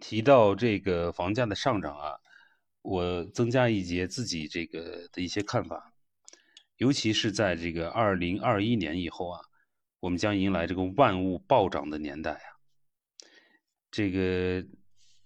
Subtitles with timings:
[0.00, 2.18] 提到这个房价的上涨啊，
[2.82, 5.92] 我增加一节自己这个的一些看法，
[6.78, 9.40] 尤其是在这个二零二一年以后啊，
[10.00, 12.58] 我们将迎来这个万物暴涨的年代啊。
[13.90, 14.66] 这个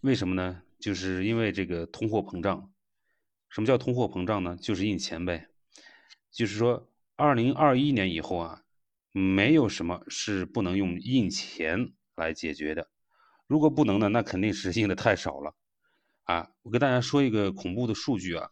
[0.01, 0.63] 为什么呢？
[0.81, 2.71] 就是因为这个通货膨胀。
[3.49, 4.57] 什么叫通货膨胀呢？
[4.61, 5.49] 就是印钱呗。
[6.33, 8.65] 就是说，二零二一年以后啊，
[9.13, 12.91] 没有什么是不能用印钱来解决的。
[13.47, 15.55] 如果不能呢，那肯定是印的太少了，
[16.25, 16.49] 啊！
[16.63, 18.49] 我跟大家说一个恐怖的数据啊，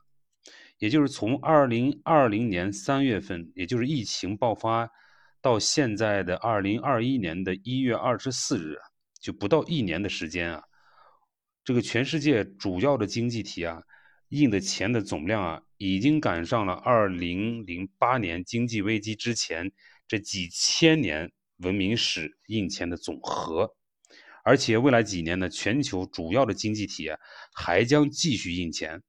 [0.78, 4.91] 也就是从二零二零年三月份，也就是疫情爆发
[5.41, 8.77] 到现在的二零二一年的一月二十四日，
[9.19, 10.62] 就不到一年的时间啊，
[11.64, 13.83] 这个全世界主要的经济体啊，
[14.28, 19.72] 印的钱的总量啊，已经赶上了二零零八年经济危机之前
[20.06, 23.74] 这几千年文明史印钱的总和。
[24.45, 27.16] 而且未来几年呢，全球主要的经济体啊，
[27.55, 29.00] 还将继续印钱，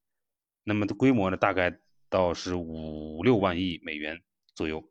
[0.64, 4.22] 那么的规模呢，大概到是五六万亿美元
[4.54, 4.88] 左右。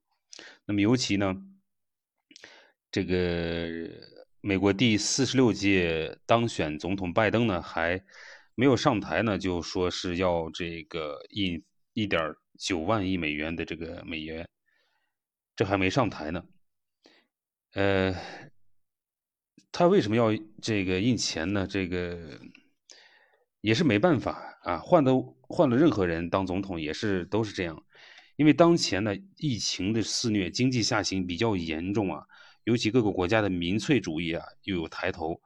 [0.64, 1.36] 那么尤其呢，
[2.90, 3.88] 这个
[4.40, 8.02] 美国第四十六届当选总统拜登呢，还
[8.56, 14.48] 没有上台呢，就说是要这个印一点九万亿美元的这个美元，
[15.54, 16.44] 这还没上台呢，
[17.74, 18.16] 呃。
[19.72, 20.28] 他为什么要
[20.60, 21.66] 这个印钱呢？
[21.66, 22.38] 这个
[23.62, 27.82] 也是没办法啊，换的换了任何人当总统也是都是这样，
[28.36, 32.22] 因为当前呢疫情的肆虐，经济下行比较严重啊，
[32.64, 35.40] 尤其各个国家的民粹主义啊又有抬头，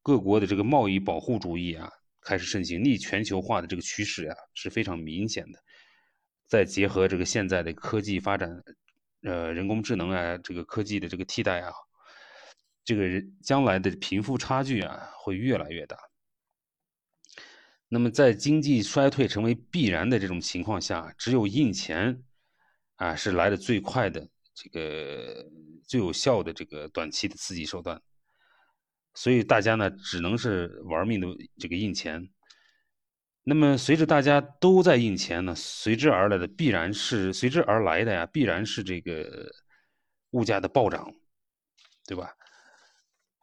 [0.00, 1.90] 各国的这个贸易保护主义啊
[2.20, 5.58] 开始盛行，逆全球化的这个趋势啊是非常明显的，
[6.46, 8.62] 再结合这个现在的科技发展，
[9.22, 11.72] 呃，人工智能啊，这个科技的这个替代啊。
[12.90, 15.96] 这个将来的贫富差距啊会越来越大。
[17.88, 22.24] 那么在经济衰退成为必然的这种情况下，只有印钱
[22.96, 25.48] 啊是来的最快的、这个
[25.86, 28.02] 最有效的这个短期的刺激手段。
[29.14, 31.28] 所以大家呢只能是玩命的
[31.60, 32.28] 这个印钱。
[33.44, 39.48] 那么随着大家都在印钱呢，随之而来的必然是随之而来的呀，必然是这个
[40.30, 41.14] 物价的暴涨，
[42.04, 42.34] 对吧？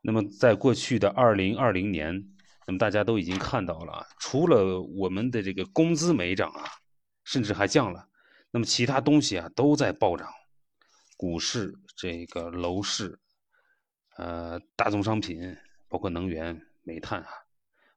[0.09, 2.29] 那么，在过去的二零二零年，
[2.65, 6.63] 那么大家都已经看到了，除了我们的这个工资没涨啊，
[7.25, 8.07] 甚至还降了，
[8.49, 10.31] 那么其他东西啊都在暴涨，
[11.17, 13.19] 股市、这个楼市、
[14.15, 15.57] 呃大宗商品，
[15.89, 17.27] 包括能源、煤炭啊，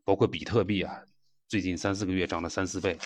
[0.03, 1.04] 包括比特币啊，
[1.47, 2.99] 最近三四个月涨了三四倍，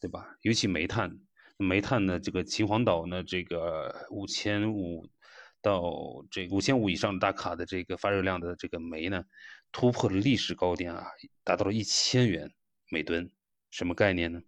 [0.00, 0.36] 对吧？
[0.42, 1.18] 尤其煤炭，
[1.56, 5.10] 煤炭呢，这个秦皇岛呢，这个五千五。
[5.62, 9.24] 到这五千五以上大卡的这个发热量的这个煤呢，
[9.70, 11.06] 突破了历史高点啊，
[11.44, 12.52] 达到了一千元
[12.90, 13.30] 每吨，
[13.70, 14.42] 什么概念呢？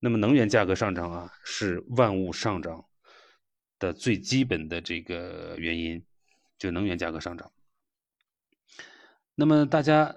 [0.00, 2.84] 那么能源价格上涨啊，是万物上涨
[3.78, 6.04] 的最基本的这个原因，
[6.58, 7.50] 就能源价格上涨。
[9.34, 10.16] 那么大家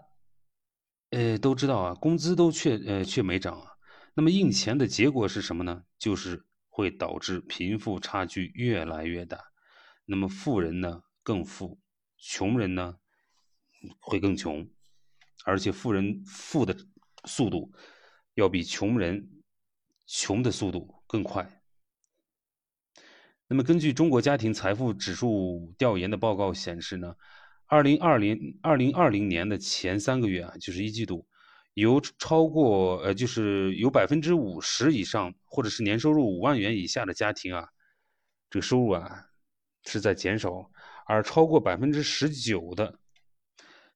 [1.12, 3.72] 呃都知道啊，工资都却呃却没涨啊，
[4.16, 5.84] 那么印钱的结果是什么呢？
[6.00, 9.51] 就是会导致贫富差距越来越大。
[10.12, 11.80] 那么富人呢更富，
[12.18, 12.98] 穷人呢
[14.02, 14.70] 会更穷，
[15.46, 16.76] 而且富人富的
[17.24, 17.72] 速度
[18.34, 19.42] 要比穷人
[20.06, 21.64] 穷的速度更快。
[23.48, 27.16] 那么根据中国家庭财富指数调研的报告显示呢，
[27.66, 31.26] 二零二零二零二零年的前三个月啊，就是一季度，
[31.74, 37.70] 有超过呃就是有百分之五十以上或者是年收入五万元以下的家庭啊，
[38.50, 39.31] 这个收入啊。
[39.86, 40.69] 是在减少，
[41.06, 43.00] 而超过百分之十九的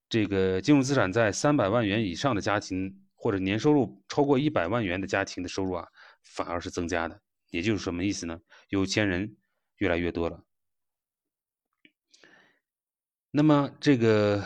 [0.09, 5.87] 这个金融资产在三百万元以上的家庭，或者年收入超过一百万元的家庭的收入啊，
[6.23, 7.21] 反而是增加的。
[7.49, 8.39] 也就是什么意思呢？
[8.69, 9.37] 有钱人
[9.77, 10.43] 越来越多了。
[13.31, 14.45] 那么这个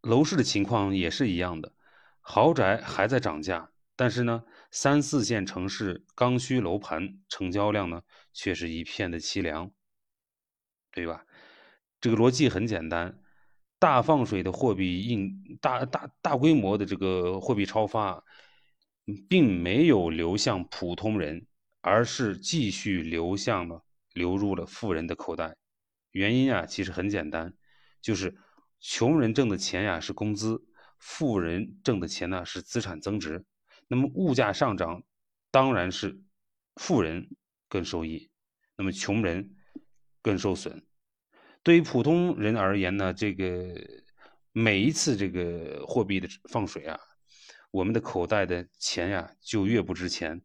[0.00, 1.72] 楼市的情况也是一样的，
[2.20, 8.02] 豪宅还在涨价，但是呢，三四线城市刚需楼盘成交量呢，
[8.32, 9.70] 却是一片的凄凉。
[10.92, 11.24] 对吧？
[12.00, 13.18] 这个逻辑很简单，
[13.78, 18.22] 大放水的货币印大大大规模的这个货币超发，
[19.28, 21.46] 并没有流向普通人，
[21.80, 25.56] 而是继续流向了流入了富人的口袋。
[26.10, 27.54] 原因啊，其实很简单，
[28.00, 28.36] 就是
[28.80, 30.62] 穷人挣的钱呀是工资，
[30.98, 33.44] 富人挣的钱呢是资产增值。
[33.88, 35.02] 那么物价上涨，
[35.50, 36.20] 当然是
[36.76, 37.30] 富人
[37.68, 38.28] 更受益，
[38.76, 39.56] 那么穷人。
[40.22, 40.82] 更受损。
[41.62, 43.74] 对于普通人而言呢，这个
[44.52, 46.98] 每一次这个货币的放水啊，
[47.70, 50.42] 我们的口袋的钱呀就越不值钱。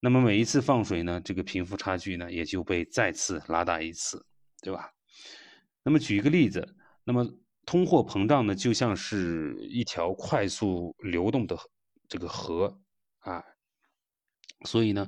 [0.00, 4.24] 那么每一次放水呢，这个贫富差距呢也就被再次拉大一次，
[4.62, 4.90] 对吧？
[5.82, 6.74] 那么举一个例子，
[7.04, 7.26] 那么
[7.66, 11.56] 通货膨胀呢就像是一条快速流动的
[12.08, 12.80] 这个河
[13.18, 13.44] 啊，
[14.64, 15.06] 所以呢，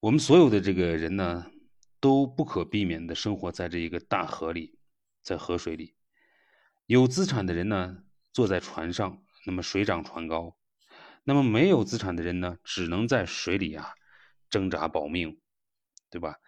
[0.00, 1.50] 我们所有的这个人呢
[2.02, 4.76] 都不可避免的生活在这一个大河里，
[5.22, 5.94] 在河水里。
[6.86, 8.02] 有资产的人呢，
[8.32, 10.56] 坐在船上，那么水涨船高；
[11.22, 13.94] 那么没有资产的人呢，只能在水里啊
[14.50, 15.40] 挣扎保命，
[16.10, 16.40] 对吧？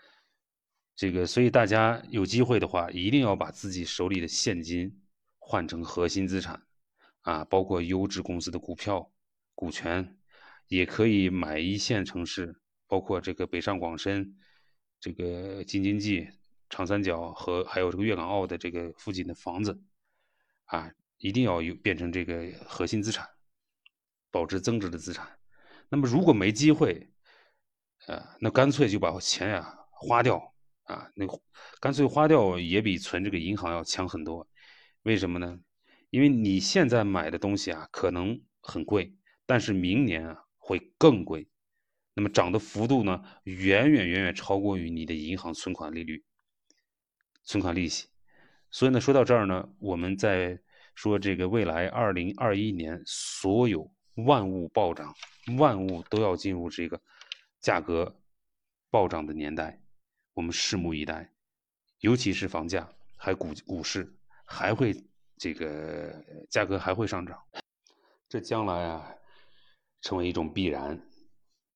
[0.96, 5.04] 这个，所以大家有机会的话，一定要把自己手里的现金
[5.38, 6.66] 换成核心资产
[7.20, 9.12] 啊，包括优质公司的股票、
[9.54, 10.18] 股权，
[10.66, 14.36] 也可以买一线城市，包括这个北上广深、
[15.04, 16.26] 这个京津冀、
[16.70, 19.78] 长三角和还有这个粤港澳的这个附近的房子。
[20.64, 23.28] 啊，一定要有变成这个核心资产，
[24.30, 25.38] 保值增值的资产。
[25.90, 27.10] 那么如果没机会，
[28.06, 30.54] 呃，那干脆就把钱呀花掉
[30.84, 31.26] 啊，那
[31.80, 34.48] 干脆花掉也比存这个银行要强很多。
[35.02, 35.60] 为什么呢？
[36.08, 39.14] 因为你现在买的东西啊可能很贵，
[39.44, 41.46] 但是明年啊会更贵，
[42.14, 46.25] 那么涨的幅度呢远远远远超过于你的银行存款利率、
[47.43, 48.08] 存款利息。
[48.70, 50.58] 所以呢，说到这儿呢，我们在
[50.94, 55.14] 说这个未来二零二一年，所有万物暴涨，
[55.58, 57.00] 万物都要进入这个
[57.61, 58.16] 价格
[58.90, 59.81] 暴涨的年代，
[60.32, 61.31] 我们拭目以待。
[62.00, 64.12] 尤其是房价，还股股市
[64.44, 64.94] 还会
[65.37, 66.12] 这个
[66.50, 67.40] 价格还会上涨，
[68.28, 69.14] 这将来啊，
[70.00, 71.00] 成为一种必然。